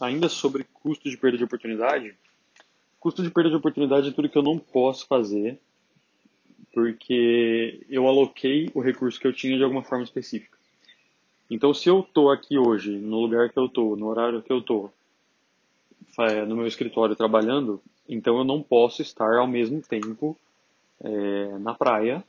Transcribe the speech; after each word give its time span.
Ainda 0.00 0.28
sobre 0.28 0.64
custo 0.64 1.08
de 1.08 1.16
perda 1.16 1.38
de 1.38 1.44
oportunidade, 1.44 2.14
custo 3.00 3.22
de 3.22 3.30
perda 3.30 3.50
de 3.50 3.56
oportunidade 3.56 4.08
é 4.08 4.12
tudo 4.12 4.28
que 4.28 4.36
eu 4.36 4.42
não 4.42 4.58
posso 4.58 5.06
fazer 5.06 5.58
porque 6.76 7.86
eu 7.88 8.06
aloquei 8.06 8.70
o 8.74 8.82
recurso 8.82 9.18
que 9.18 9.26
eu 9.26 9.32
tinha 9.32 9.56
de 9.56 9.64
alguma 9.64 9.82
forma 9.82 10.04
específica. 10.04 10.58
Então, 11.50 11.72
se 11.72 11.88
eu 11.88 12.00
estou 12.00 12.30
aqui 12.30 12.58
hoje, 12.58 12.98
no 12.98 13.18
lugar 13.20 13.48
que 13.48 13.58
eu 13.58 13.64
estou, 13.64 13.96
no 13.96 14.08
horário 14.08 14.42
que 14.42 14.52
eu 14.52 14.58
estou, 14.58 14.92
no 16.46 16.54
meu 16.54 16.66
escritório 16.66 17.16
trabalhando, 17.16 17.80
então 18.06 18.36
eu 18.36 18.44
não 18.44 18.62
posso 18.62 19.00
estar 19.00 19.36
ao 19.36 19.46
mesmo 19.46 19.80
tempo 19.80 20.36
é, 21.00 21.56
na 21.58 21.72
praia, 21.72 22.22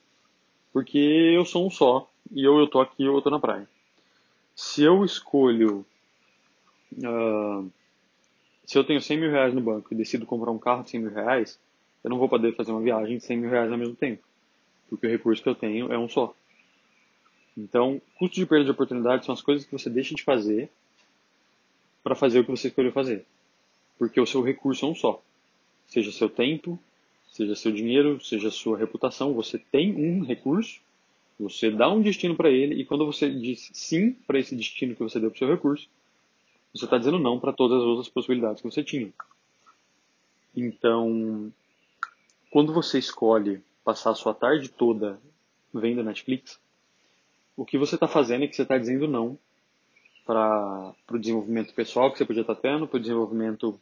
porque 0.71 0.97
eu 0.97 1.43
sou 1.43 1.67
um 1.67 1.69
só, 1.69 2.09
e 2.31 2.41
eu 2.41 2.63
estou 2.63 2.79
aqui 2.79 3.03
eu 3.03 3.17
estou 3.17 3.31
na 3.31 3.39
praia. 3.39 3.67
Se 4.55 4.81
eu 4.81 5.03
escolho 5.03 5.85
uh, 6.93 7.71
se 8.65 8.77
eu 8.77 8.83
tenho 8.83 9.01
100 9.01 9.17
mil 9.17 9.31
reais 9.31 9.53
no 9.53 9.61
banco 9.61 9.93
e 9.93 9.95
decido 9.97 10.25
comprar 10.25 10.51
um 10.51 10.59
carro 10.59 10.83
de 10.83 10.89
100 10.89 10.99
mil 11.01 11.11
reais, 11.11 11.59
eu 12.03 12.09
não 12.09 12.17
vou 12.17 12.29
poder 12.29 12.55
fazer 12.55 12.71
uma 12.71 12.81
viagem 12.81 13.17
de 13.17 13.23
100 13.23 13.37
mil 13.37 13.49
reais 13.49 13.71
ao 13.71 13.77
mesmo 13.77 13.95
tempo, 13.95 14.23
porque 14.89 15.07
o 15.07 15.09
recurso 15.09 15.41
que 15.41 15.49
eu 15.49 15.55
tenho 15.55 15.91
é 15.91 15.97
um 15.97 16.09
só. 16.09 16.35
Então, 17.57 18.01
custo 18.19 18.35
de 18.35 18.45
perda 18.45 18.65
de 18.65 18.71
oportunidade 18.71 19.25
são 19.25 19.33
as 19.33 19.41
coisas 19.41 19.65
que 19.65 19.71
você 19.71 19.89
deixa 19.89 20.13
de 20.13 20.23
fazer 20.23 20.69
para 22.03 22.13
fazer 22.13 22.39
o 22.39 22.43
que 22.43 22.51
você 22.51 22.67
escolheu 22.67 22.91
fazer, 22.91 23.25
porque 23.97 24.21
o 24.21 24.25
seu 24.25 24.41
recurso 24.41 24.85
é 24.85 24.89
um 24.89 24.95
só. 24.95 25.21
Seja 25.87 26.11
seu 26.11 26.29
tempo, 26.29 26.79
seja 27.31 27.55
seu 27.55 27.71
dinheiro, 27.71 28.23
seja 28.23 28.51
sua 28.51 28.77
reputação, 28.77 29.33
você 29.33 29.57
tem 29.57 29.95
um 29.95 30.23
recurso, 30.23 30.79
você 31.39 31.71
dá 31.71 31.89
um 31.91 32.01
destino 32.01 32.35
para 32.35 32.49
ele 32.49 32.75
e 32.75 32.85
quando 32.85 33.05
você 33.05 33.29
diz 33.29 33.69
sim 33.73 34.11
para 34.25 34.39
esse 34.39 34.55
destino 34.55 34.95
que 34.95 35.03
você 35.03 35.19
deu 35.19 35.29
para 35.29 35.39
seu 35.39 35.47
recurso, 35.47 35.87
você 36.77 36.85
está 36.85 36.97
dizendo 36.97 37.19
não 37.19 37.39
para 37.39 37.53
todas 37.53 37.81
as 37.81 37.87
outras 37.87 38.09
possibilidades 38.09 38.61
que 38.61 38.69
você 38.69 38.83
tinha. 38.83 39.11
Então, 40.55 41.51
quando 42.51 42.73
você 42.73 42.99
escolhe 42.99 43.61
passar 43.83 44.11
a 44.11 44.15
sua 44.15 44.33
tarde 44.33 44.69
toda 44.69 45.19
vendo 45.73 46.03
Netflix, 46.03 46.59
o 47.55 47.65
que 47.65 47.77
você 47.77 47.95
está 47.95 48.07
fazendo 48.07 48.43
é 48.43 48.47
que 48.47 48.55
você 48.55 48.63
está 48.63 48.77
dizendo 48.77 49.07
não 49.07 49.37
para 50.25 50.93
o 51.11 51.17
desenvolvimento 51.17 51.73
pessoal 51.73 52.11
que 52.11 52.17
você 52.17 52.25
podia 52.25 52.41
estar 52.41 52.55
tá 52.55 52.61
tendo, 52.61 52.87
para 52.87 52.97
o 52.97 52.99
desenvolvimento 52.99 53.79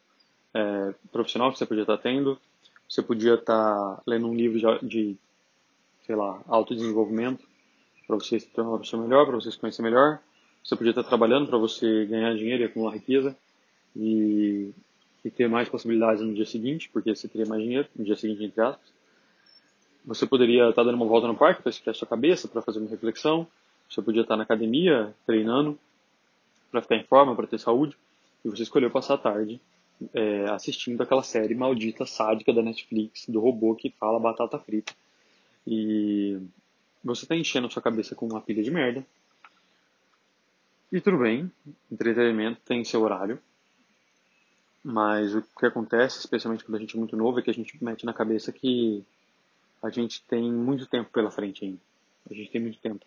é, 0.53 0.93
profissional 1.11 1.51
que 1.51 1.57
você 1.57 1.65
podia 1.65 1.83
estar 1.83 1.97
tá 1.97 2.03
tendo. 2.03 2.39
Você 2.87 3.01
podia 3.01 3.33
estar 3.33 3.95
tá 3.95 4.03
lendo 4.05 4.27
um 4.27 4.33
livro 4.33 4.59
de, 4.59 4.87
de 4.87 5.17
sei 6.05 6.15
lá, 6.15 6.41
autodesenvolvimento 6.47 7.45
para 8.05 8.15
você 8.15 8.39
se 8.39 8.47
tornar 8.47 8.71
uma 8.71 8.79
pessoa 8.79 9.01
melhor, 9.01 9.25
para 9.25 9.35
você 9.35 9.51
se 9.51 9.57
conhecer 9.57 9.81
melhor. 9.81 10.21
Você 10.65 10.75
podia 10.75 10.89
estar 10.89 11.03
trabalhando 11.03 11.45
para 11.45 11.59
você 11.59 12.07
ganhar 12.07 12.35
dinheiro 12.35 12.63
e 12.63 12.65
acumular 12.65 12.95
riqueza 12.95 13.37
e, 13.95 14.71
e, 15.23 15.29
ter 15.29 15.47
mais 15.47 15.69
possibilidades 15.69 16.23
no 16.23 16.33
dia 16.33 16.45
seguinte, 16.45 16.89
porque 16.91 17.15
você 17.15 17.27
teria 17.27 17.45
mais 17.45 17.61
dinheiro 17.61 17.87
no 17.95 18.03
dia 18.03 18.15
seguinte, 18.15 18.43
entre 18.45 18.59
aspas. 18.61 18.91
Você 20.03 20.25
poderia 20.25 20.67
estar 20.67 20.83
dando 20.83 20.95
uma 20.95 21.05
volta 21.05 21.27
no 21.27 21.35
parque 21.35 21.61
para 21.61 21.69
esfriar 21.69 21.95
sua 21.95 22.07
cabeça, 22.07 22.47
para 22.47 22.63
fazer 22.63 22.79
uma 22.79 22.89
reflexão. 22.89 23.45
Você 23.87 24.01
podia 24.01 24.23
estar 24.23 24.35
na 24.35 24.41
academia 24.41 25.13
treinando 25.27 25.77
para 26.71 26.81
ficar 26.81 26.95
em 26.95 27.03
forma, 27.03 27.35
para 27.35 27.45
ter 27.45 27.59
saúde. 27.59 27.95
E 28.43 28.49
você 28.49 28.63
escolheu 28.63 28.89
passar 28.89 29.13
a 29.13 29.19
tarde 29.19 29.61
é, 30.15 30.45
assistindo 30.49 30.99
aquela 30.99 31.21
série 31.21 31.53
maldita, 31.53 32.07
sádica 32.07 32.51
da 32.51 32.63
Netflix, 32.63 33.27
do 33.29 33.39
robô 33.39 33.75
que 33.75 33.91
fala 33.91 34.19
batata 34.19 34.57
frita. 34.57 34.93
E 35.67 36.39
você 37.03 37.25
está 37.25 37.35
enchendo 37.35 37.67
a 37.67 37.69
sua 37.69 37.83
cabeça 37.83 38.15
com 38.15 38.25
uma 38.25 38.41
pilha 38.41 38.63
de 38.63 38.71
merda 38.71 39.05
e 40.91 41.01
tudo 41.01 41.17
bem, 41.19 41.51
entretenimento 41.91 42.61
tem 42.65 42.83
seu 42.83 43.01
horário, 43.01 43.39
mas 44.83 45.33
o 45.33 45.41
que 45.41 45.65
acontece, 45.65 46.19
especialmente 46.19 46.63
quando 46.63 46.75
a 46.75 46.79
gente 46.79 46.95
é 46.95 46.99
muito 46.99 47.17
novo, 47.17 47.39
é 47.39 47.41
que 47.41 47.49
a 47.49 47.53
gente 47.53 47.83
mete 47.83 48.05
na 48.05 48.13
cabeça 48.13 48.51
que 48.51 49.03
a 49.81 49.89
gente 49.89 50.23
tem 50.23 50.51
muito 50.51 50.85
tempo 50.85 51.09
pela 51.11 51.31
frente 51.31 51.65
ainda. 51.65 51.79
A 52.29 52.33
gente 52.33 52.51
tem 52.51 52.61
muito 52.61 52.79
tempo. 52.79 53.05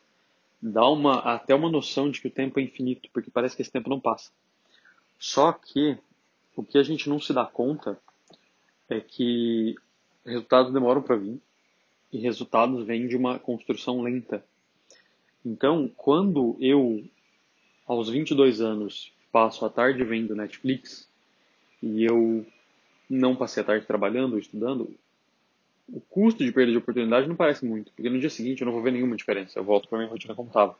Dá 0.61 0.89
uma, 0.89 1.21
até 1.21 1.55
uma 1.55 1.71
noção 1.71 2.11
de 2.11 2.21
que 2.21 2.29
o 2.29 2.33
tempo 2.33 2.59
é 2.59 2.63
infinito, 2.63 3.09
porque 3.13 3.31
parece 3.31 3.55
que 3.55 3.63
esse 3.63 3.71
tempo 3.71 3.89
não 3.89 4.01
passa. 4.01 4.31
Só 5.19 5.53
que 5.53 5.97
o 6.57 6.65
que 6.65 6.79
a 6.79 6.83
gente 6.83 7.09
não 7.09 7.21
se 7.21 7.33
dá 7.33 7.45
conta 7.45 7.97
é 8.89 9.01
que 9.01 9.77
resultados 10.25 10.73
demoram 10.73 11.03
para 11.03 11.17
vir 11.17 11.41
e 12.13 12.19
resultados 12.19 12.85
vêm 12.85 13.07
de 13.07 13.17
uma 13.17 13.39
construção 13.39 14.03
lenta. 14.03 14.45
Então, 15.45 15.89
quando 15.97 16.57
eu 16.61 17.05
aos 17.89 18.11
22 18.11 18.61
anos 18.61 19.11
passo 19.33 19.65
a 19.65 19.71
tarde 19.71 20.05
vendo 20.05 20.37
Netflix 20.37 21.09
e 21.83 22.05
eu 22.05 22.47
não 23.09 23.35
passei 23.35 23.63
a 23.63 23.67
tarde 23.67 23.87
trabalhando 23.87 24.35
ou 24.35 24.39
estudando, 24.39 24.95
o 25.89 26.01
custo 26.01 26.45
de 26.45 26.53
perda 26.53 26.71
de 26.71 26.79
oportunidade 26.79 27.27
não 27.27 27.35
parece 27.35 27.65
muito, 27.65 27.91
porque 27.93 28.11
no 28.11 28.21
dia 28.21 28.29
seguinte 28.29 28.61
eu 28.61 28.67
não 28.67 28.73
vou 28.73 28.83
ver 28.83 28.93
nenhuma 28.93 29.17
diferença, 29.17 29.59
eu 29.59 29.65
volto 29.65 29.89
para 29.89 29.99
minha 29.99 30.11
rotina 30.11 30.35
como 30.35 30.49
estava. 30.49 30.77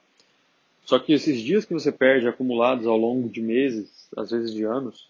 Só 0.85 0.99
que 0.99 1.13
esses 1.13 1.41
dias 1.41 1.65
que 1.65 1.73
você 1.73 1.91
perde 1.91 2.29
acumulados 2.29 2.87
ao 2.87 2.97
longo 2.97 3.29
de 3.29 3.41
meses, 3.41 4.09
às 4.17 4.31
vezes 4.31 4.53
de 4.53 4.65
anos, 4.65 5.09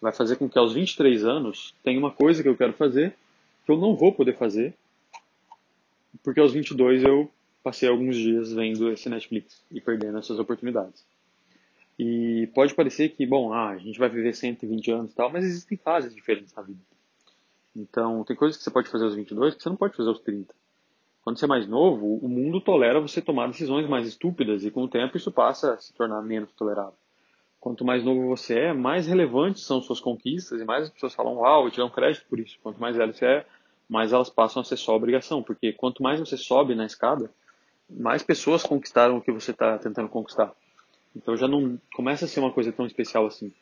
vai 0.00 0.12
fazer 0.12 0.36
com 0.36 0.48
que 0.48 0.58
aos 0.58 0.72
23 0.72 1.24
anos 1.24 1.74
tenha 1.82 1.98
uma 1.98 2.10
coisa 2.10 2.42
que 2.42 2.48
eu 2.48 2.56
quero 2.56 2.72
fazer 2.72 3.14
que 3.64 3.70
eu 3.70 3.76
não 3.76 3.94
vou 3.94 4.12
poder 4.12 4.36
fazer, 4.36 4.74
porque 6.22 6.40
aos 6.40 6.52
22 6.52 7.04
eu 7.04 7.30
passei 7.62 7.88
alguns 7.88 8.16
dias 8.16 8.52
vendo 8.52 8.90
esse 8.90 9.08
Netflix 9.08 9.62
e 9.70 9.80
perdendo 9.80 10.18
essas 10.18 10.38
oportunidades. 10.38 11.04
E 12.04 12.48
pode 12.48 12.74
parecer 12.74 13.10
que, 13.10 13.24
bom, 13.24 13.52
ah, 13.52 13.68
a 13.68 13.78
gente 13.78 13.96
vai 13.96 14.08
viver 14.08 14.34
120 14.34 14.90
anos 14.90 15.12
e 15.12 15.14
tal, 15.14 15.30
mas 15.30 15.44
existem 15.44 15.78
fases 15.78 16.12
diferentes 16.12 16.52
na 16.52 16.60
vida. 16.60 16.80
Então, 17.76 18.24
tem 18.24 18.34
coisas 18.34 18.56
que 18.56 18.64
você 18.64 18.72
pode 18.72 18.88
fazer 18.88 19.04
aos 19.04 19.14
22 19.14 19.54
que 19.54 19.62
você 19.62 19.68
não 19.68 19.76
pode 19.76 19.96
fazer 19.96 20.08
aos 20.08 20.18
30. 20.18 20.52
Quando 21.22 21.38
você 21.38 21.44
é 21.44 21.48
mais 21.48 21.68
novo, 21.68 22.16
o 22.16 22.28
mundo 22.28 22.60
tolera 22.60 23.00
você 23.00 23.22
tomar 23.22 23.46
decisões 23.46 23.88
mais 23.88 24.08
estúpidas 24.08 24.64
e 24.64 24.70
com 24.72 24.82
o 24.82 24.88
tempo 24.88 25.16
isso 25.16 25.30
passa 25.30 25.74
a 25.74 25.78
se 25.78 25.94
tornar 25.94 26.20
menos 26.22 26.52
tolerável. 26.54 26.98
Quanto 27.60 27.84
mais 27.84 28.02
novo 28.02 28.26
você 28.26 28.58
é, 28.58 28.72
mais 28.72 29.06
relevantes 29.06 29.64
são 29.64 29.80
suas 29.80 30.00
conquistas 30.00 30.60
e 30.60 30.64
mais 30.64 30.86
as 30.86 30.90
pessoas 30.90 31.14
falam, 31.14 31.36
uau, 31.36 31.66
eu 31.66 31.70
te 31.70 31.80
um 31.80 31.88
crédito 31.88 32.26
por 32.28 32.40
isso. 32.40 32.58
Quanto 32.64 32.80
mais 32.80 32.96
velho 32.96 33.14
você 33.14 33.26
é, 33.26 33.46
mais 33.88 34.12
elas 34.12 34.28
passam 34.28 34.60
a 34.60 34.64
ser 34.64 34.76
só 34.76 34.96
obrigação, 34.96 35.40
porque 35.40 35.72
quanto 35.72 36.02
mais 36.02 36.18
você 36.18 36.36
sobe 36.36 36.74
na 36.74 36.84
escada, 36.84 37.30
mais 37.88 38.24
pessoas 38.24 38.64
conquistaram 38.64 39.18
o 39.18 39.22
que 39.22 39.30
você 39.30 39.52
está 39.52 39.78
tentando 39.78 40.08
conquistar. 40.08 40.52
Então 41.14 41.36
já 41.36 41.46
não 41.46 41.78
começa 41.94 42.24
a 42.24 42.28
ser 42.28 42.40
uma 42.40 42.52
coisa 42.52 42.72
tão 42.72 42.86
especial 42.86 43.26
assim. 43.26 43.52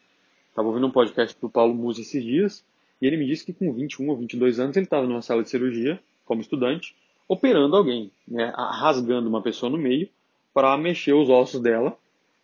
Estava 0.49 0.69
ouvindo 0.69 0.87
um 0.87 0.91
podcast 0.91 1.39
do 1.41 1.49
Paulo 1.49 1.75
Musi 1.75 2.03
esses 2.03 2.25
dias 2.25 2.65
e 3.01 3.07
ele 3.07 3.17
me 3.17 3.27
disse 3.27 3.45
que 3.45 3.53
com 3.53 3.73
21 3.73 4.09
ou 4.09 4.17
22 4.17 4.61
anos 4.61 4.77
ele 4.77 4.87
estava 4.87 5.07
numa 5.07 5.23
sala 5.23 5.43
de 5.43 5.51
cirurgia, 5.51 6.01
como 6.25 6.41
estudante, 6.41 6.95
operando 7.29 7.77
alguém, 7.77 8.11
né, 8.27 8.53
rasgando 8.57 9.29
uma 9.29 9.43
pessoa 9.43 9.71
no 9.71 9.79
meio 9.79 10.09
para 10.53 10.77
mexer 10.77 11.13
os 11.13 11.29
ossos 11.29 11.61
dela 11.61 11.97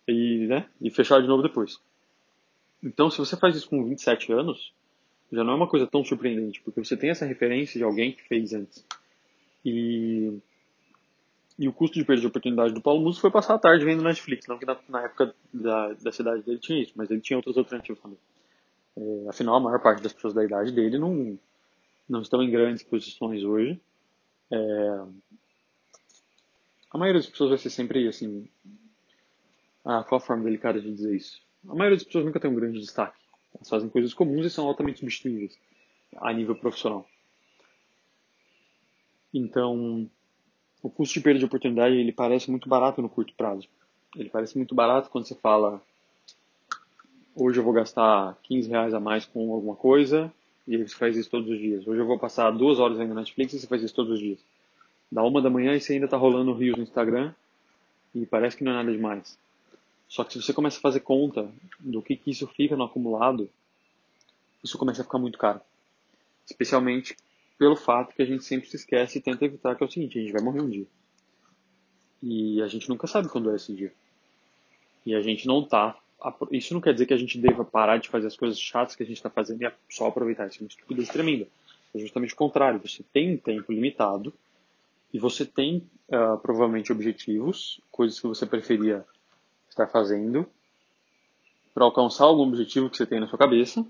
e, 0.07 0.47
né, 0.47 0.67
e 0.81 0.91
fechar 0.91 1.21
de 1.21 1.29
novo 1.29 1.43
depois. 1.43 1.81
Então, 2.83 3.11
se 3.11 3.19
você 3.19 3.37
faz 3.37 3.57
isso 3.57 3.69
com 3.69 3.85
27 3.85 4.33
anos, 4.33 4.73
já 5.33 5.43
não 5.43 5.55
é 5.55 5.57
uma 5.57 5.67
coisa 5.67 5.87
tão 5.87 6.05
surpreendente, 6.05 6.61
porque 6.63 6.83
você 6.83 6.97
tem 6.97 7.11
essa 7.11 7.27
referência 7.27 7.79
de 7.79 7.85
alguém 7.85 8.13
que 8.13 8.23
fez 8.23 8.53
antes. 8.53 8.85
E 9.65 10.39
e 11.59 11.69
o 11.69 11.73
custo 11.73 11.99
de 11.99 12.05
perda 12.05 12.21
de 12.21 12.27
oportunidade 12.27 12.75
do 12.75 12.83
Paulo 12.83 13.03
Musso 13.03 13.21
foi 13.21 13.31
passar 13.31 13.55
a 13.55 13.59
tarde 13.59 13.85
vendo 13.85 14.03
Netflix. 14.03 14.47
Não 14.47 14.59
que 14.59 14.67
na, 14.67 14.77
na 14.89 15.03
época 15.05 15.35
da, 15.53 15.93
da 15.95 16.13
cidade 16.13 16.43
dele 16.43 16.59
tinha 16.59 16.83
isso, 16.83 16.93
mas 16.97 17.11
ele 17.11 17.21
tinha 17.21 17.39
outras 17.39 17.57
alternativas 17.57 18.01
também. 18.01 18.19
É, 18.97 19.29
afinal, 19.29 19.57
a 19.57 19.61
maior 19.61 19.81
parte 19.81 20.03
das 20.03 20.13
pessoas 20.13 20.35
da 20.35 20.45
idade 20.45 20.73
dele 20.73 20.99
não, 20.99 21.39
não 22.09 22.21
estão 22.21 22.43
em 22.43 22.51
grandes 22.51 22.83
posições 22.83 23.43
hoje. 23.43 23.81
É, 24.51 25.05
a 26.91 26.99
maioria 26.99 27.21
das 27.21 27.31
pessoas 27.31 27.51
vai 27.51 27.59
ser 27.59 27.71
sempre 27.71 28.07
assim. 28.07 28.49
Ah, 29.85 30.05
qual 30.05 30.19
a 30.19 30.25
forma 30.25 30.45
delicada 30.45 30.81
de 30.81 30.93
dizer 30.93 31.15
isso? 31.15 31.41
A 31.69 31.75
maioria 31.75 31.97
das 31.97 32.05
pessoas 32.05 32.25
nunca 32.25 32.41
tem 32.41 32.51
um 32.51 32.55
grande 32.55 32.81
destaque. 32.81 33.19
Elas 33.55 33.69
fazem 33.69 33.89
coisas 33.89 34.13
comuns 34.13 34.45
e 34.45 34.51
são 34.51 34.67
altamente 34.67 34.99
substituíveis 34.99 35.59
a 36.17 36.33
nível 36.33 36.55
profissional. 36.55 37.07
Então, 39.33 40.09
o 40.87 40.91
custo 40.91 41.15
de 41.15 41.21
perda 41.21 41.41
de 41.41 41.45
oportunidade 41.45 41.97
ele 41.97 42.13
parece 42.13 42.49
muito 42.49 42.69
barato 42.69 43.03
no 43.03 43.09
curto 43.09 43.35
prazo. 43.35 43.67
Ele 44.15 44.29
parece 44.29 44.57
muito 44.57 44.73
barato 44.73 45.11
quando 45.11 45.27
você 45.27 45.35
fala 45.35 45.83
hoje 47.35 47.59
eu 47.59 47.65
vou 47.65 47.73
gastar 47.73 48.39
15 48.45 48.69
reais 48.69 48.95
a 48.95 49.01
mais 49.01 49.25
com 49.25 49.53
alguma 49.53 49.75
coisa 49.75 50.33
e 50.67 50.77
você 50.77 50.95
faz 50.95 51.17
isso 51.17 51.29
todos 51.29 51.51
os 51.51 51.59
dias. 51.59 51.87
Hoje 51.87 52.01
eu 52.01 52.07
vou 52.07 52.19
passar 52.19 52.53
duas 52.53 52.79
horas 52.79 52.99
vendo 52.99 53.15
Netflix 53.15 53.53
e 53.53 53.59
você 53.59 53.67
faz 53.67 53.83
isso 53.83 53.95
todos 53.95 54.13
os 54.13 54.21
dias. 54.21 54.39
Da 55.11 55.25
uma 55.25 55.43
da 55.43 55.51
manhã 55.51 55.75
e 55.75 55.81
você 55.81 55.95
ainda 55.95 56.05
está 56.05 56.17
rolando 56.17 56.53
rios 56.53 56.77
no 56.77 56.85
Instagram 56.85 57.35
e 58.15 58.25
parece 58.25 58.57
que 58.57 58.63
não 58.63 58.71
é 58.71 58.75
nada 58.77 58.93
demais. 58.93 59.37
Só 60.09 60.23
que 60.23 60.35
se 60.35 60.43
você 60.43 60.53
começa 60.53 60.79
a 60.79 60.81
fazer 60.81 61.01
conta 61.01 61.51
do 61.81 62.01
que, 62.01 62.15
que 62.15 62.31
isso 62.31 62.47
fica 62.47 62.77
no 62.77 62.85
acumulado, 62.85 63.51
isso 64.63 64.79
começa 64.79 65.03
a 65.03 65.05
ficar 65.05 65.19
muito 65.19 65.37
caro. 65.37 65.61
Especialmente 66.49 67.17
pelo 67.59 67.77
fato 67.77 68.15
que 68.15 68.23
a 68.23 68.27
gente 68.27 68.45
sempre 68.45 68.69
se 68.69 68.77
esquece 68.77 69.19
e 69.19 69.21
tenta 69.21 69.45
evitar, 69.45 69.75
que 69.75 69.83
é 69.83 69.87
o 69.87 69.91
seguinte, 69.91 70.19
a 70.19 70.23
gente 70.23 70.33
vai 70.33 70.43
morrer 70.43 70.61
um 70.61 70.69
dia. 70.69 70.87
E 72.23 72.61
a 72.63 72.67
gente 72.67 72.89
nunca 72.89 73.07
sabe 73.07 73.29
quando 73.29 73.51
é 73.51 73.57
esse 73.57 73.75
dia. 73.75 73.93
E 75.05 75.15
a 75.15 75.21
gente 75.21 75.47
não 75.47 75.65
tá 75.65 75.99
isso 76.51 76.73
não 76.73 76.81
quer 76.81 76.93
dizer 76.93 77.07
que 77.07 77.15
a 77.15 77.19
gente 77.19 77.39
deva 77.39 77.65
parar 77.65 77.99
de 77.99 78.09
fazer 78.09 78.27
as 78.27 78.37
coisas 78.37 78.59
chatas 78.59 78.97
que 78.97 79.03
a 79.03 79.07
gente 79.07 79.17
está 79.17 79.31
fazendo 79.31 79.63
e 79.63 79.71
só 79.89 80.07
aproveitar. 80.07 80.47
Isso 80.47 80.59
é 80.59 80.63
uma 80.63 80.69
estupidez 80.69 81.09
tremenda. 81.09 81.47
É 81.95 81.99
justamente 81.99 82.35
o 82.35 82.37
contrário. 82.37 82.81
Você 82.81 83.03
tem 83.13 83.35
um 83.35 83.37
tempo 83.37 83.73
limitado 83.73 84.33
e 85.13 85.19
você 85.19 85.45
tem 85.45 85.89
uh, 86.09 86.39
provavelmente 86.39 86.91
objetivos, 86.91 87.81
coisas 87.91 88.19
que 88.19 88.27
você 88.27 88.47
preferia 88.47 89.05
estar 89.69 89.87
fazendo 89.87 90.47
para 91.75 91.85
alcançar 91.85 92.25
algum 92.25 92.43
objetivo 92.43 92.89
que 92.89 92.97
você 92.97 93.07
tem 93.07 93.21
na 93.21 93.29
sua 93.29 93.39
cabeça. 93.39 93.87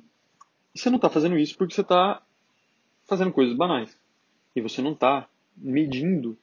E 0.75 0.79
você 0.79 0.91
não 0.91 0.97
está 0.97 1.09
fazendo 1.09 1.39
isso 1.39 1.57
porque 1.57 1.75
você 1.75 1.83
está 1.83 2.21
fazendo 3.06 3.32
coisas 3.32 3.56
banais. 3.56 3.97
E 4.55 4.61
você 4.61 4.82
não 4.82 4.93
está 4.93 5.29
medindo 5.56 6.37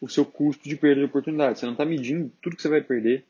o 0.00 0.08
seu 0.08 0.24
custo 0.24 0.68
de 0.68 0.76
perda 0.76 1.00
de 1.00 1.06
oportunidade. 1.06 1.58
Você 1.58 1.66
não 1.66 1.72
está 1.72 1.84
medindo 1.84 2.30
tudo 2.42 2.56
que 2.56 2.62
você 2.62 2.68
vai 2.68 2.82
perder 2.82 3.24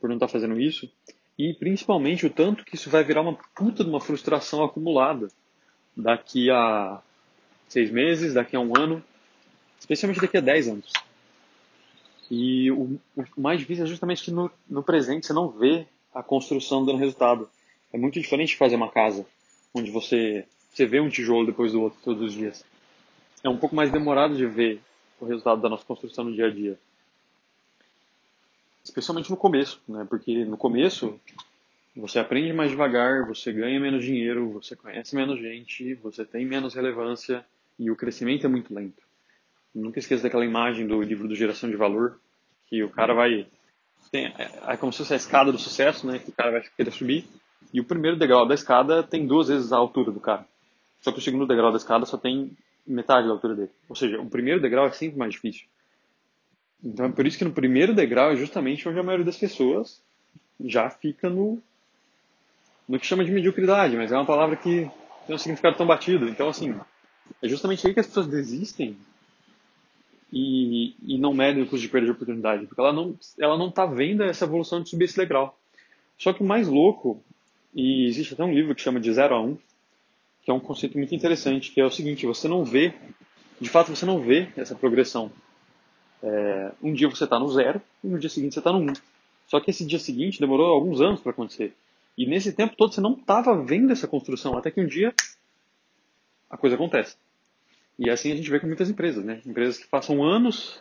por 0.00 0.08
não 0.08 0.16
estar 0.16 0.26
tá 0.26 0.32
fazendo 0.32 0.58
isso. 0.60 0.90
E 1.38 1.52
principalmente 1.54 2.26
o 2.26 2.30
tanto 2.30 2.64
que 2.64 2.76
isso 2.76 2.88
vai 2.88 3.02
virar 3.02 3.22
uma 3.22 3.36
puta 3.54 3.82
de 3.82 3.90
uma 3.90 4.00
frustração 4.00 4.62
acumulada 4.62 5.28
daqui 5.96 6.50
a 6.50 7.02
seis 7.68 7.90
meses, 7.90 8.34
daqui 8.34 8.54
a 8.56 8.60
um 8.60 8.76
ano, 8.76 9.02
especialmente 9.78 10.20
daqui 10.20 10.36
a 10.36 10.40
dez 10.40 10.68
anos. 10.68 10.92
E 12.30 12.70
o, 12.70 12.98
o 13.16 13.40
mais 13.40 13.60
difícil 13.60 13.84
é 13.84 13.88
justamente 13.88 14.22
que 14.22 14.30
no, 14.30 14.50
no 14.68 14.82
presente 14.82 15.26
você 15.26 15.32
não 15.32 15.48
vê 15.50 15.86
a 16.14 16.22
construção 16.22 16.84
dando 16.84 16.98
resultado. 16.98 17.48
É 17.92 17.98
muito 17.98 18.20
diferente 18.20 18.50
de 18.50 18.56
fazer 18.56 18.76
uma 18.76 18.90
casa, 18.90 19.26
onde 19.74 19.90
você, 19.90 20.46
você 20.74 20.86
vê 20.86 21.00
um 21.00 21.08
tijolo 21.08 21.46
depois 21.46 21.72
do 21.72 21.80
outro 21.80 21.98
todos 22.02 22.22
os 22.22 22.32
dias. 22.32 22.64
É 23.42 23.48
um 23.48 23.56
pouco 23.56 23.76
mais 23.76 23.90
demorado 23.90 24.36
de 24.36 24.44
ver 24.44 24.80
o 25.20 25.24
resultado 25.24 25.60
da 25.60 25.68
nossa 25.68 25.84
construção 25.84 26.24
no 26.24 26.32
dia 26.32 26.46
a 26.46 26.50
dia. 26.50 26.78
Especialmente 28.82 29.30
no 29.30 29.36
começo, 29.36 29.80
né? 29.88 30.04
Porque 30.08 30.44
no 30.44 30.56
começo 30.56 31.18
você 31.96 32.18
aprende 32.18 32.52
mais 32.52 32.70
devagar, 32.70 33.24
você 33.26 33.52
ganha 33.52 33.78
menos 33.78 34.04
dinheiro, 34.04 34.50
você 34.50 34.74
conhece 34.74 35.14
menos 35.14 35.38
gente, 35.38 35.94
você 35.94 36.24
tem 36.24 36.44
menos 36.44 36.74
relevância 36.74 37.46
e 37.78 37.90
o 37.90 37.96
crescimento 37.96 38.44
é 38.44 38.48
muito 38.48 38.74
lento. 38.74 39.02
Nunca 39.72 40.00
esqueça 40.00 40.24
daquela 40.24 40.44
imagem 40.44 40.86
do 40.86 41.00
livro 41.00 41.28
do 41.28 41.36
Geração 41.36 41.70
de 41.70 41.76
Valor, 41.76 42.18
que 42.66 42.82
o 42.82 42.90
cara 42.90 43.14
vai. 43.14 43.46
Tem, 44.10 44.26
é, 44.26 44.50
é 44.68 44.76
como 44.76 44.92
se 44.92 44.98
fosse 44.98 45.14
a 45.14 45.16
escada 45.16 45.52
do 45.52 45.58
sucesso, 45.58 46.06
né? 46.06 46.18
Que 46.18 46.30
o 46.30 46.32
cara 46.34 46.50
vai 46.50 46.62
querer 46.76 46.90
subir. 46.90 47.26
E 47.72 47.80
o 47.80 47.84
primeiro 47.84 48.16
degrau 48.16 48.46
da 48.46 48.54
escada 48.54 49.02
tem 49.02 49.26
duas 49.26 49.48
vezes 49.48 49.72
a 49.72 49.76
altura 49.76 50.12
do 50.12 50.20
cara. 50.20 50.46
Só 51.04 51.12
que 51.12 51.18
o 51.18 51.22
segundo 51.22 51.46
degrau 51.46 51.70
da 51.70 51.76
escada 51.76 52.06
só 52.06 52.16
tem 52.16 52.50
metade 52.86 53.26
da 53.26 53.34
altura 53.34 53.54
dele. 53.54 53.70
Ou 53.90 53.94
seja, 53.94 54.18
o 54.18 54.26
primeiro 54.26 54.58
degrau 54.58 54.86
é 54.86 54.90
sempre 54.90 55.18
mais 55.18 55.34
difícil. 55.34 55.66
Então 56.82 57.04
é 57.04 57.08
por 57.10 57.26
isso 57.26 57.36
que 57.36 57.44
no 57.44 57.52
primeiro 57.52 57.94
degrau 57.94 58.32
é 58.32 58.36
justamente 58.36 58.88
onde 58.88 58.98
a 58.98 59.02
maioria 59.02 59.26
das 59.26 59.36
pessoas 59.36 60.00
já 60.58 60.88
fica 60.88 61.28
no, 61.28 61.62
no 62.88 62.98
que 62.98 63.04
chama 63.04 63.22
de 63.22 63.30
mediocridade, 63.30 63.94
mas 63.98 64.12
é 64.12 64.16
uma 64.16 64.24
palavra 64.24 64.56
que 64.56 64.90
tem 65.26 65.36
um 65.36 65.38
significado 65.38 65.76
tão 65.76 65.86
batido. 65.86 66.26
Então, 66.26 66.48
assim, 66.48 66.74
é 67.42 67.48
justamente 67.48 67.86
aí 67.86 67.92
que 67.92 68.00
as 68.00 68.06
pessoas 68.06 68.26
desistem 68.26 68.96
e, 70.32 70.94
e 71.02 71.18
não 71.18 71.34
medem 71.34 71.64
o 71.64 71.66
custo 71.66 71.82
de 71.82 71.88
perda 71.90 72.06
de 72.06 72.12
oportunidade, 72.12 72.64
porque 72.64 72.80
ela 72.80 72.94
não 72.94 73.14
ela 73.38 73.58
não 73.58 73.68
está 73.68 73.84
vendo 73.84 74.22
essa 74.22 74.46
evolução 74.46 74.80
de 74.80 74.88
subir 74.88 75.04
esse 75.04 75.18
degrau. 75.18 75.54
Só 76.16 76.32
que 76.32 76.42
o 76.42 76.46
mais 76.46 76.66
louco, 76.66 77.22
e 77.74 78.06
existe 78.06 78.32
até 78.32 78.42
um 78.42 78.54
livro 78.54 78.74
que 78.74 78.80
chama 78.80 78.98
de 78.98 79.12
0 79.12 79.34
a 79.34 79.42
1, 79.42 79.44
um, 79.44 79.58
que 80.44 80.50
é 80.50 80.54
um 80.54 80.60
conceito 80.60 80.98
muito 80.98 81.14
interessante, 81.14 81.70
que 81.70 81.80
é 81.80 81.84
o 81.84 81.90
seguinte, 81.90 82.26
você 82.26 82.46
não 82.46 82.64
vê, 82.64 82.92
de 83.58 83.68
fato 83.68 83.94
você 83.94 84.04
não 84.04 84.20
vê 84.20 84.48
essa 84.56 84.74
progressão. 84.74 85.32
É, 86.22 86.72
um 86.82 86.92
dia 86.92 87.08
você 87.08 87.24
está 87.24 87.38
no 87.38 87.48
zero 87.48 87.80
e 88.02 88.08
no 88.08 88.18
dia 88.18 88.28
seguinte 88.28 88.52
você 88.52 88.60
está 88.60 88.70
no 88.70 88.78
1. 88.78 88.82
Um. 88.82 88.92
Só 89.46 89.58
que 89.60 89.70
esse 89.70 89.86
dia 89.86 89.98
seguinte 89.98 90.40
demorou 90.40 90.66
alguns 90.66 91.00
anos 91.00 91.20
para 91.20 91.32
acontecer. 91.32 91.74
E 92.16 92.26
nesse 92.26 92.52
tempo 92.52 92.76
todo 92.76 92.92
você 92.92 93.00
não 93.00 93.14
estava 93.14 93.56
vendo 93.56 93.90
essa 93.90 94.06
construção, 94.06 94.56
até 94.56 94.70
que 94.70 94.80
um 94.80 94.86
dia 94.86 95.14
a 96.50 96.56
coisa 96.56 96.76
acontece. 96.76 97.16
E 97.98 98.10
assim 98.10 98.30
a 98.30 98.36
gente 98.36 98.50
vê 98.50 98.60
com 98.60 98.66
muitas 98.66 98.90
empresas, 98.90 99.24
né? 99.24 99.40
Empresas 99.46 99.78
que 99.78 99.88
passam 99.88 100.22
anos. 100.22 100.80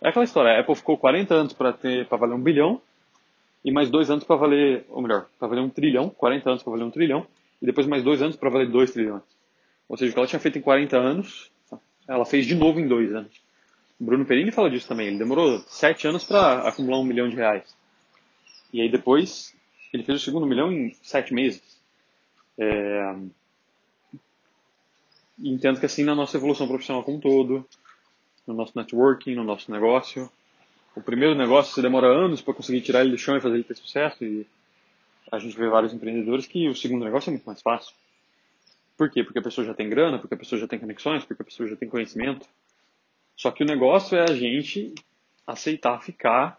É 0.00 0.08
aquela 0.08 0.24
história, 0.24 0.52
a 0.52 0.60
Apple 0.60 0.74
ficou 0.74 0.98
40 0.98 1.34
anos 1.34 1.52
para 1.52 1.72
ter 1.72 2.06
para 2.06 2.18
valer 2.18 2.34
um 2.34 2.42
bilhão 2.42 2.80
e 3.64 3.70
mais 3.70 3.88
dois 3.88 4.10
anos 4.10 4.24
para 4.24 4.36
valer, 4.36 4.84
ou 4.88 5.00
melhor, 5.00 5.26
para 5.38 5.48
valer 5.48 5.62
um 5.62 5.70
trilhão, 5.70 6.10
40 6.10 6.50
anos 6.50 6.62
para 6.62 6.72
valer 6.72 6.84
um 6.84 6.90
trilhão 6.90 7.26
e 7.60 7.66
depois 7.66 7.86
mais 7.86 8.02
dois 8.02 8.22
anos 8.22 8.36
para 8.36 8.50
valer 8.50 8.70
2 8.70 8.90
trilhões. 8.90 9.22
Ou 9.88 9.96
seja, 9.96 10.10
o 10.10 10.12
que 10.12 10.18
ela 10.18 10.28
tinha 10.28 10.40
feito 10.40 10.58
em 10.58 10.62
40 10.62 10.96
anos, 10.96 11.50
ela 12.08 12.24
fez 12.24 12.46
de 12.46 12.54
novo 12.54 12.80
em 12.80 12.88
dois 12.88 13.14
anos. 13.14 13.32
Bruno 13.98 14.26
Perini 14.26 14.52
fala 14.52 14.70
disso 14.70 14.88
também. 14.88 15.08
Ele 15.08 15.18
demorou 15.18 15.58
sete 15.68 16.06
anos 16.06 16.24
para 16.24 16.68
acumular 16.68 16.98
um 16.98 17.04
milhão 17.04 17.28
de 17.28 17.36
reais. 17.36 17.76
E 18.72 18.80
aí 18.80 18.90
depois 18.90 19.54
ele 19.92 20.02
fez 20.02 20.20
o 20.20 20.24
segundo 20.24 20.46
milhão 20.46 20.72
em 20.72 20.94
sete 21.02 21.32
meses. 21.32 21.62
É... 22.58 23.16
Entendo 25.38 25.80
que 25.80 25.86
assim 25.86 26.04
na 26.04 26.14
nossa 26.14 26.36
evolução 26.36 26.66
profissional 26.66 27.02
como 27.02 27.18
um 27.18 27.20
todo, 27.20 27.66
no 28.46 28.54
nosso 28.54 28.72
networking, 28.76 29.34
no 29.34 29.44
nosso 29.44 29.70
negócio, 29.70 30.30
o 30.94 31.00
primeiro 31.00 31.34
negócio 31.34 31.74
você 31.74 31.82
demora 31.82 32.06
anos 32.06 32.40
para 32.40 32.54
conseguir 32.54 32.80
tirar 32.80 33.02
ele 33.02 33.10
do 33.10 33.18
chão 33.18 33.36
e 33.36 33.40
fazer 33.40 33.54
ele 33.54 33.64
ter 33.64 33.76
sucesso 33.76 34.24
e 34.24 34.46
a 35.32 35.38
gente 35.38 35.56
vê 35.56 35.68
vários 35.68 35.92
empreendedores 35.92 36.46
que 36.46 36.68
o 36.68 36.74
segundo 36.74 37.04
negócio 37.04 37.30
é 37.30 37.32
muito 37.32 37.44
mais 37.44 37.60
fácil. 37.60 37.94
Por 38.96 39.10
quê? 39.10 39.22
Porque 39.22 39.38
a 39.38 39.42
pessoa 39.42 39.66
já 39.66 39.74
tem 39.74 39.88
grana, 39.88 40.18
porque 40.18 40.34
a 40.34 40.38
pessoa 40.38 40.58
já 40.58 40.66
tem 40.66 40.78
conexões, 40.78 41.24
porque 41.24 41.42
a 41.42 41.44
pessoa 41.44 41.68
já 41.68 41.76
tem 41.76 41.88
conhecimento. 41.88 42.46
Só 43.36 43.50
que 43.50 43.62
o 43.62 43.66
negócio 43.66 44.16
é 44.16 44.22
a 44.22 44.34
gente 44.34 44.94
aceitar 45.46 46.02
ficar 46.02 46.58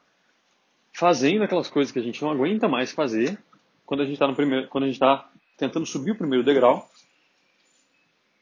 fazendo 0.94 1.44
aquelas 1.44 1.69
coisas 1.69 1.92
que 1.92 2.00
a 2.00 2.04
gente 2.04 2.22
não 2.22 2.31
aguenta 2.31 2.68
mais 2.68 2.92
fazer 2.92 3.38
quando 3.86 4.02
a 4.02 4.04
gente 4.04 4.14
está 4.14 4.28
no 4.28 4.36
primeiro, 4.36 4.68
quando 4.68 4.84
a 4.84 4.88
gente 4.88 4.96
está 4.96 5.30
tentando 5.58 5.86
subir 5.86 6.12
o 6.12 6.18
primeiro 6.18 6.44
degrau, 6.44 6.90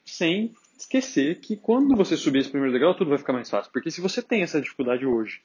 sem 0.06 0.54
esquecer 0.78 1.40
que 1.40 1.56
quando 1.56 1.96
você 1.96 2.18
subir 2.18 2.40
esse 2.40 2.50
primeiro 2.50 2.74
degrau 2.74 2.94
tudo 2.94 3.10
vai 3.10 3.18
ficar 3.18 3.34
mais 3.34 3.50
fácil. 3.50 3.72
Porque 3.72 3.90
se 3.90 4.02
você 4.02 4.22
tem 4.22 4.42
essa 4.42 4.62
dificuldade 4.62 5.06
hoje 5.06 5.42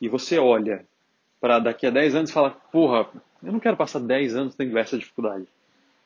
e 0.00 0.08
você 0.08 0.38
olha 0.38 0.86
para 1.42 1.58
daqui 1.58 1.86
a 1.86 1.90
10 1.90 2.14
anos 2.14 2.30
e 2.30 2.32
fala, 2.32 2.50
porra, 2.50 3.06
eu 3.42 3.52
não 3.52 3.58
quero 3.58 3.76
passar 3.76 3.98
10 3.98 4.36
anos 4.36 4.54
tendo 4.54 4.78
essa 4.78 4.96
dificuldade. 4.96 5.44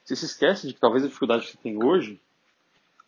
Você 0.03 0.17
se 0.17 0.25
esquece 0.25 0.67
de 0.67 0.73
que 0.73 0.81
talvez 0.81 1.05
a 1.05 1.07
dificuldade 1.07 1.45
que 1.45 1.53
você 1.53 1.59
tem 1.59 1.85
hoje 1.85 2.19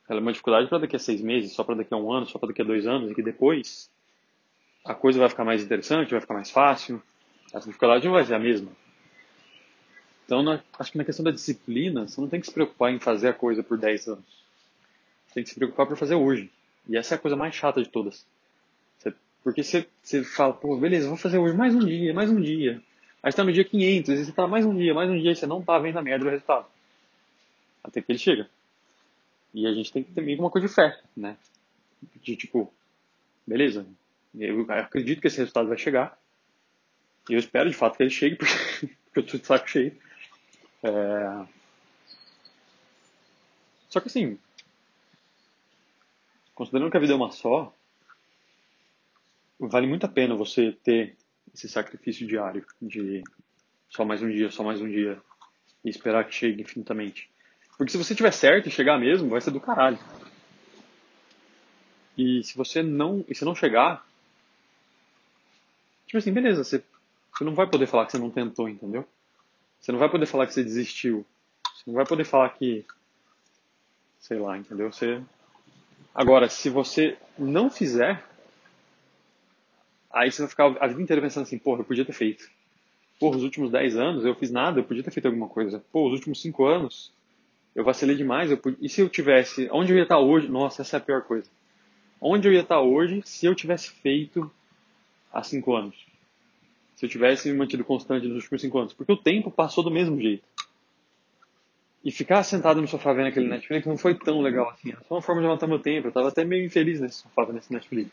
ela 0.08 0.20
é 0.20 0.22
uma 0.22 0.32
dificuldade 0.32 0.68
para 0.68 0.78
daqui 0.78 0.96
a 0.96 0.98
seis 0.98 1.20
meses, 1.20 1.52
só 1.52 1.62
para 1.62 1.74
daqui 1.76 1.92
a 1.92 1.96
um 1.96 2.10
ano, 2.10 2.26
só 2.26 2.38
para 2.38 2.48
daqui 2.48 2.62
a 2.62 2.64
dois 2.64 2.86
anos, 2.86 3.10
e 3.10 3.14
que 3.14 3.22
depois 3.22 3.90
a 4.82 4.94
coisa 4.94 5.18
vai 5.18 5.28
ficar 5.28 5.44
mais 5.44 5.62
interessante, 5.62 6.10
vai 6.10 6.20
ficar 6.20 6.32
mais 6.32 6.50
fácil. 6.50 7.02
Essa 7.52 7.66
dificuldade 7.66 8.06
não 8.06 8.14
vai 8.14 8.24
ser 8.24 8.34
a 8.34 8.38
mesma. 8.38 8.70
Então, 10.24 10.42
na, 10.42 10.62
acho 10.78 10.92
que 10.92 10.98
na 10.98 11.04
questão 11.04 11.22
da 11.22 11.30
disciplina, 11.30 12.08
você 12.08 12.20
não 12.20 12.28
tem 12.28 12.40
que 12.40 12.46
se 12.46 12.52
preocupar 12.52 12.90
em 12.90 12.98
fazer 12.98 13.28
a 13.28 13.34
coisa 13.34 13.62
por 13.62 13.76
10 13.76 14.08
anos. 14.08 14.24
Você 15.26 15.34
tem 15.34 15.42
que 15.42 15.50
se 15.50 15.56
preocupar 15.56 15.86
por 15.86 15.96
fazer 15.96 16.14
hoje. 16.14 16.50
E 16.88 16.96
essa 16.96 17.14
é 17.14 17.16
a 17.16 17.20
coisa 17.20 17.36
mais 17.36 17.54
chata 17.54 17.82
de 17.82 17.88
todas. 17.90 18.26
Você, 19.48 19.52
porque 19.52 19.62
você, 19.62 19.88
você 20.02 20.24
fala, 20.24 20.52
pô, 20.52 20.76
beleza, 20.76 21.08
vou 21.08 21.16
fazer 21.16 21.38
hoje 21.38 21.56
mais 21.56 21.74
um 21.74 21.80
dia, 21.80 22.12
mais 22.12 22.30
um 22.30 22.40
dia. 22.40 22.82
Aí 23.22 23.30
está 23.30 23.42
no 23.42 23.52
dia 23.52 23.64
500, 23.64 24.10
aí 24.10 24.16
você 24.16 24.30
está 24.30 24.46
mais 24.46 24.66
um 24.66 24.76
dia, 24.76 24.94
mais 24.94 25.10
um 25.10 25.18
dia, 25.18 25.32
e 25.32 25.36
você 25.36 25.46
não 25.46 25.60
está 25.60 25.78
vendo 25.78 25.98
a 25.98 26.02
merda 26.02 26.24
do 26.24 26.30
resultado. 26.30 26.66
Até 27.82 28.02
que 28.02 28.12
ele 28.12 28.18
chega. 28.18 28.48
E 29.54 29.66
a 29.66 29.72
gente 29.72 29.92
tem 29.92 30.04
que 30.04 30.12
ter 30.12 30.20
meio 30.20 30.38
uma 30.38 30.50
coisa 30.50 30.68
de 30.68 30.74
fé, 30.74 31.00
né? 31.16 31.36
De 32.22 32.36
tipo, 32.36 32.72
beleza, 33.46 33.86
eu 34.38 34.70
acredito 34.70 35.20
que 35.20 35.26
esse 35.26 35.38
resultado 35.38 35.68
vai 35.68 35.78
chegar. 35.78 36.18
E 37.28 37.32
eu 37.32 37.38
espero 37.38 37.70
de 37.70 37.76
fato 37.76 37.96
que 37.96 38.02
ele 38.02 38.10
chegue, 38.10 38.36
porque, 38.36 38.54
porque 39.06 39.18
eu 39.20 39.26
tô 39.26 39.38
de 39.38 39.46
saco 39.46 39.68
cheio. 39.68 39.96
É... 40.82 41.46
Só 43.88 44.00
que 44.00 44.08
assim, 44.08 44.38
considerando 46.54 46.90
que 46.90 46.96
a 46.96 47.00
vida 47.00 47.14
é 47.14 47.16
uma 47.16 47.30
só, 47.30 47.74
vale 49.58 49.86
muito 49.86 50.06
a 50.06 50.08
pena 50.08 50.34
você 50.34 50.72
ter 50.84 51.16
esse 51.54 51.68
sacrifício 51.68 52.26
diário 52.26 52.64
de 52.80 53.22
só 53.88 54.04
mais 54.04 54.22
um 54.22 54.30
dia, 54.30 54.50
só 54.50 54.62
mais 54.62 54.80
um 54.80 54.88
dia 54.88 55.20
e 55.84 55.90
esperar 55.90 56.24
que 56.24 56.34
chegue 56.34 56.62
infinitamente. 56.62 57.30
Porque 57.76 57.92
se 57.92 57.98
você 57.98 58.14
tiver 58.14 58.32
certo 58.32 58.68
e 58.68 58.72
chegar 58.72 58.98
mesmo, 58.98 59.28
vai 59.28 59.40
ser 59.40 59.50
do 59.50 59.60
caralho. 59.60 59.98
E 62.16 62.42
se 62.42 62.56
você 62.56 62.82
não, 62.82 63.24
e 63.28 63.34
se 63.34 63.44
não 63.44 63.54
chegar, 63.54 64.04
tipo 66.06 66.18
assim, 66.18 66.32
beleza, 66.32 66.64
você, 66.64 66.82
você 67.32 67.44
não 67.44 67.54
vai 67.54 67.68
poder 67.68 67.86
falar 67.86 68.06
que 68.06 68.12
você 68.12 68.18
não 68.18 68.30
tentou, 68.30 68.68
entendeu? 68.68 69.06
Você 69.80 69.92
não 69.92 69.98
vai 69.98 70.10
poder 70.10 70.26
falar 70.26 70.46
que 70.46 70.54
você 70.54 70.64
desistiu. 70.64 71.24
Você 71.64 71.84
não 71.86 71.94
vai 71.94 72.04
poder 72.04 72.24
falar 72.24 72.50
que, 72.50 72.84
sei 74.18 74.38
lá, 74.38 74.58
entendeu? 74.58 74.92
Você, 74.92 75.22
agora, 76.12 76.48
se 76.48 76.68
você 76.68 77.16
não 77.38 77.70
fizer, 77.70 78.27
aí 80.10 80.30
você 80.30 80.42
vai 80.42 80.48
ficar 80.48 80.76
a 80.80 80.86
vida 80.86 81.02
inteira 81.02 81.22
pensando 81.22 81.44
assim, 81.44 81.58
porra, 81.58 81.80
eu 81.80 81.84
podia 81.84 82.04
ter 82.04 82.12
feito. 82.12 82.48
Porra, 83.18 83.36
os 83.36 83.42
últimos 83.42 83.70
10 83.70 83.96
anos 83.96 84.24
eu 84.24 84.34
fiz 84.34 84.50
nada, 84.50 84.80
eu 84.80 84.84
podia 84.84 85.02
ter 85.02 85.10
feito 85.10 85.26
alguma 85.26 85.48
coisa. 85.48 85.82
Pô, 85.92 86.06
os 86.06 86.12
últimos 86.12 86.40
5 86.40 86.64
anos 86.64 87.12
eu 87.74 87.84
vacilei 87.84 88.16
demais. 88.16 88.50
Eu, 88.50 88.60
e 88.80 88.88
se 88.88 89.00
eu 89.00 89.08
tivesse. 89.08 89.68
Onde 89.72 89.92
eu 89.92 89.96
ia 89.96 90.04
estar 90.04 90.18
hoje? 90.18 90.48
Nossa, 90.48 90.82
essa 90.82 90.96
é 90.96 90.98
a 90.98 91.00
pior 91.00 91.22
coisa. 91.22 91.48
Onde 92.20 92.48
eu 92.48 92.52
ia 92.52 92.60
estar 92.60 92.80
hoje 92.80 93.22
se 93.24 93.46
eu 93.46 93.54
tivesse 93.54 93.90
feito 93.90 94.50
há 95.32 95.42
cinco 95.42 95.74
anos? 95.74 96.08
se 96.98 97.06
eu 97.06 97.08
tivesse 97.08 97.48
me 97.48 97.56
mantido 97.56 97.84
constante 97.84 98.26
nos 98.26 98.42
últimos 98.42 98.60
cinco 98.60 98.76
anos. 98.76 98.92
Porque 98.92 99.12
o 99.12 99.16
tempo 99.16 99.52
passou 99.52 99.84
do 99.84 99.90
mesmo 99.90 100.20
jeito. 100.20 100.42
E 102.04 102.10
ficar 102.10 102.42
sentado 102.42 102.80
no 102.80 102.88
sofá 102.88 103.12
vendo 103.12 103.28
aquele 103.28 103.46
Netflix 103.46 103.86
não 103.86 103.96
foi 103.96 104.16
tão 104.16 104.40
legal 104.40 104.68
assim. 104.70 104.90
Era 104.90 105.00
só 105.04 105.14
uma 105.14 105.22
forma 105.22 105.40
de 105.40 105.46
matar 105.46 105.68
meu 105.68 105.78
tempo. 105.78 106.08
Eu 106.08 106.12
tava 106.12 106.26
até 106.26 106.44
meio 106.44 106.66
infeliz 106.66 106.98
nesse 107.00 107.18
sofá 107.18 107.44
vendo 107.44 107.58
esse 107.58 107.72
Netflix. 107.72 108.10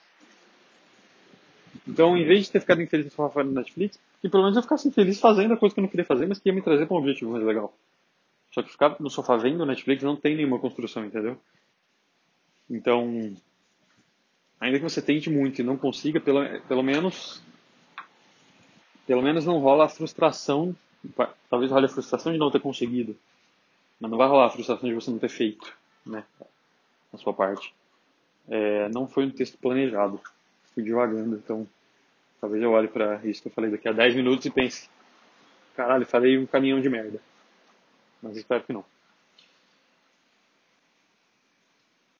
Então, 1.88 2.18
em 2.18 2.26
vez 2.26 2.46
de 2.46 2.52
ter 2.52 2.60
ficado 2.60 2.82
infeliz 2.82 3.14
vendo 3.14 3.52
Netflix, 3.52 4.00
que 4.22 4.30
pelo 4.30 4.44
menos 4.44 4.58
eu 4.58 4.64
ficasse 4.64 4.88
infeliz 4.88 5.20
fazendo 5.20 5.54
a 5.54 5.58
coisa 5.58 5.74
que 5.74 5.80
eu 5.80 5.84
não 5.84 5.90
queria 5.90 6.06
fazer, 6.06 6.26
mas 6.26 6.40
que 6.40 6.50
ia 6.50 6.54
me 6.54 6.62
trazer 6.62 6.88
para 6.88 6.96
um 6.96 7.00
objetivo 7.00 7.32
mais 7.32 7.44
legal. 7.44 7.74
Só 8.52 8.64
que 8.64 8.72
ficar 8.72 8.96
no 9.00 9.10
sofá 9.10 9.36
vendo 9.36 9.66
Netflix 9.66 10.02
não 10.02 10.16
tem 10.16 10.36
nenhuma 10.36 10.60
construção, 10.60 11.06
entendeu? 11.06 11.38
Então, 12.70 13.36
ainda 14.60 14.80
que 14.80 14.84
você 14.84 15.02
tente 15.02 15.30
muito 15.30 15.60
e 15.60 15.64
não 15.64 15.78
consiga, 15.78 16.20
pelo, 16.20 16.42
pelo 16.62 16.82
menos 16.82 17.44
pelo 19.06 19.22
menos 19.22 19.46
não 19.46 19.60
rola 19.60 19.86
a 19.86 19.90
frustração, 19.90 20.76
talvez 21.50 21.72
role 21.72 21.86
a 21.86 21.90
frustração 21.90 22.32
de 22.32 22.40
não 22.40 22.50
ter 22.50 22.60
conseguido, 22.60 23.16
mas 24.00 24.10
não 24.10 24.18
vai 24.18 24.28
rolar 24.28 24.48
a 24.48 24.50
frustração 24.50 24.90
de 24.90 24.96
você 24.96 25.12
não 25.12 25.20
ter 25.20 25.30
feito, 25.30 25.72
né, 26.06 26.24
a 27.14 27.18
sua 27.18 27.34
parte. 27.34 27.74
É, 28.48 28.90
não 28.90 29.08
foi 29.08 29.26
um 29.26 29.32
texto 29.32 29.58
planejado, 29.58 30.20
fui 30.74 30.84
devagando, 30.84 31.36
então 31.36 31.68
talvez 32.40 32.62
eu 32.62 32.72
olhe 32.72 32.88
para 32.88 33.20
isso 33.24 33.42
que 33.42 33.48
eu 33.48 33.52
falei 33.52 33.72
daqui 33.72 33.88
a 33.88 33.92
10 33.92 34.16
minutos 34.16 34.46
e 34.46 34.50
pense, 34.50 34.90
caralho, 35.76 36.06
falei 36.06 36.38
um 36.38 36.46
caminhão 36.46 36.80
de 36.80 36.90
merda. 36.90 37.20
Mas 38.22 38.38
espero 38.38 38.64
que 38.64 38.74
não. 38.74 38.84